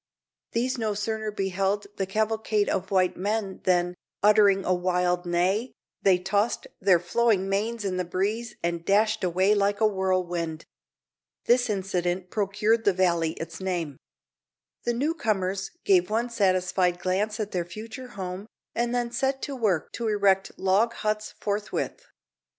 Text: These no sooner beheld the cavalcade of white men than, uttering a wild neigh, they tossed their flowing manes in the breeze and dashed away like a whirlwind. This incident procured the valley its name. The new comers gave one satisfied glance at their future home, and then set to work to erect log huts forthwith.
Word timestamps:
These 0.53 0.79
no 0.79 0.95
sooner 0.95 1.29
beheld 1.29 1.85
the 1.97 2.07
cavalcade 2.07 2.69
of 2.69 2.89
white 2.89 3.15
men 3.15 3.59
than, 3.65 3.93
uttering 4.23 4.65
a 4.65 4.73
wild 4.73 5.27
neigh, 5.27 5.73
they 6.01 6.17
tossed 6.17 6.65
their 6.79 6.97
flowing 6.97 7.47
manes 7.47 7.85
in 7.85 7.97
the 7.97 8.03
breeze 8.03 8.55
and 8.63 8.83
dashed 8.83 9.23
away 9.23 9.53
like 9.53 9.79
a 9.79 9.85
whirlwind. 9.85 10.65
This 11.45 11.69
incident 11.69 12.31
procured 12.31 12.83
the 12.83 12.93
valley 12.93 13.33
its 13.33 13.59
name. 13.61 13.97
The 14.85 14.93
new 14.93 15.13
comers 15.13 15.69
gave 15.85 16.09
one 16.09 16.31
satisfied 16.31 16.97
glance 16.97 17.39
at 17.39 17.51
their 17.51 17.63
future 17.63 18.07
home, 18.07 18.47
and 18.73 18.95
then 18.95 19.11
set 19.11 19.43
to 19.43 19.55
work 19.55 19.91
to 19.91 20.07
erect 20.07 20.57
log 20.57 20.93
huts 20.93 21.35
forthwith. 21.39 22.07